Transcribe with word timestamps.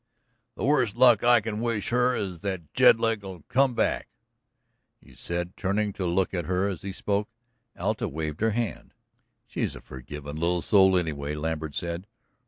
"The 0.55 0.63
worst 0.65 0.95
luck 0.95 1.23
I 1.23 1.41
can 1.41 1.59
wish 1.61 1.89
her 1.89 2.15
is 2.15 2.39
that 2.39 2.73
Jedlick'll 2.73 3.43
come 3.49 3.75
back," 3.75 4.07
he 4.99 5.13
said, 5.13 5.55
turning 5.55 5.93
to 5.93 6.07
look 6.07 6.33
at 6.33 6.45
her 6.45 6.67
as 6.67 6.81
he 6.81 6.91
spoke. 6.91 7.29
Alta 7.77 8.07
waved 8.07 8.41
her 8.41 8.49
hand. 8.49 8.95
"She's 9.45 9.75
a 9.75 9.79
forgivin' 9.79 10.37
little 10.37 10.63
soul, 10.63 10.97
anyway," 10.97 11.35
Lambert 11.35 11.75
said. 11.75 12.07